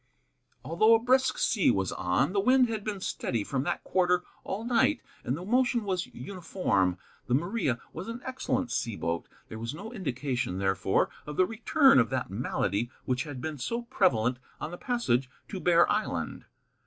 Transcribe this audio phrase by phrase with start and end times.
[0.65, 4.65] Although a brisk sea was on, the wind had been steady from that quarter all
[4.65, 6.97] night, and the motion was uniform.
[7.27, 9.27] The Maria was an excellent sea boat.
[9.47, 13.83] There was no indication, therefore, of the return of that malady which had been so
[13.83, 16.45] prevalent on the passage to Bear Island.